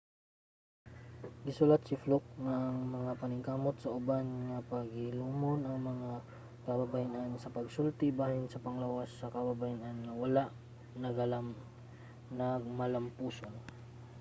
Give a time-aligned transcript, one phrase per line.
[1.45, 6.11] gisulat si fluke nga ang mga paningkamot sa uban nga pahilumon ang mga
[6.67, 10.45] kababayen-an sa pagsulti bahin sa panglawas sa kababayen-an kay wala
[12.43, 13.53] nagmalampuson